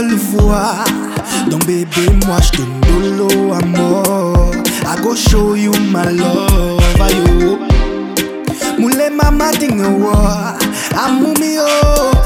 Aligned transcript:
belle 0.00 0.16
voix. 0.16 0.84
Donc 1.50 1.66
bébé, 1.66 2.08
moi 2.26 2.38
je 2.42 2.50
te 2.50 2.62
dolo 2.86 3.52
à 3.52 3.64
mort. 3.64 4.50
I 4.86 5.00
go 5.02 5.14
show 5.14 5.54
you 5.54 5.72
my 5.92 6.10
love, 6.12 7.00
ayo. 7.00 7.58
Moule 8.78 9.10
mama 9.10 9.52
ding 9.58 9.80
a 9.80 9.90
war, 9.90 10.56
oh. 10.96 12.19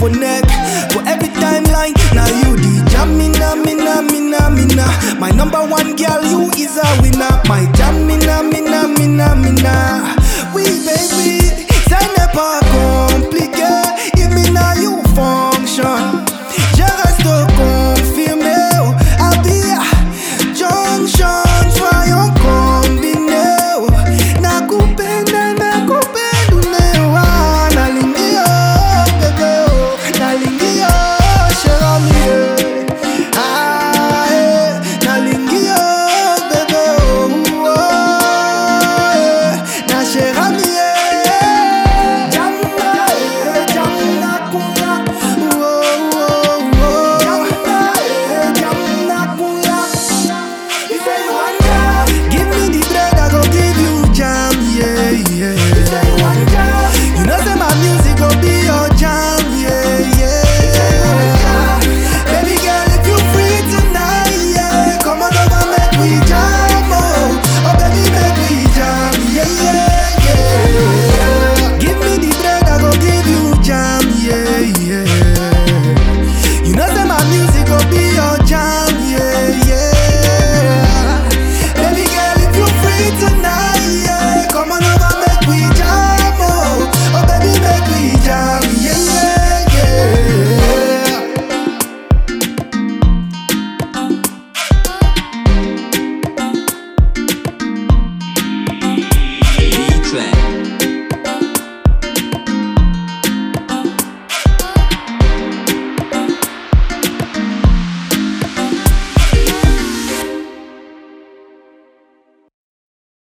for 0.00 0.08
neck. 0.08 0.44
For 0.92 1.02
every 1.06 1.28
timeline, 1.28 1.94
now 2.16 2.26
you 2.26 2.56
the 2.56 2.88
jam 2.90 3.16
me 3.18 3.28
na 3.28 3.54
me 3.54 3.74
na. 3.74 4.00
My 5.20 5.30
number 5.30 5.58
one 5.58 5.94
girl, 5.96 6.24
you 6.24 6.50
is 6.56 6.76
a 6.78 7.02
winner. 7.02 7.29